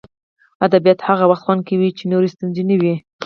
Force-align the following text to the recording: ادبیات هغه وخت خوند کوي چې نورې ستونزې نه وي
ادبیات 0.65 0.99
هغه 1.09 1.25
وخت 1.29 1.43
خوند 1.45 1.61
کوي 1.69 1.89
چې 1.97 2.03
نورې 2.11 2.27
ستونزې 2.35 2.63
نه 2.69 2.75
وي 2.81 2.95